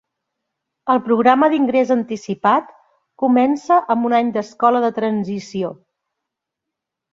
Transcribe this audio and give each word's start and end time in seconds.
El 0.93 1.01
programa 1.09 1.49
d'ingrés 1.53 1.91
anticipat 1.97 2.73
comença 3.25 3.79
amb 3.97 4.09
un 4.11 4.17
any 4.23 4.33
d'escola 4.41 4.85
de 4.89 4.93
transició. 4.99 5.73